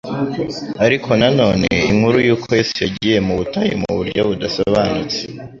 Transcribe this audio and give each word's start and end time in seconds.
Ariko 0.85 1.09
na 1.19 1.29
none 1.39 1.65
inkuru 1.91 2.17
yuko 2.27 2.47
Yesu 2.59 2.75
yagiye 2.85 3.17
mu 3.27 3.33
butayu 3.39 3.73
mu 3.83 3.91
buryo 3.97 4.21
budasobanutse 4.29 5.19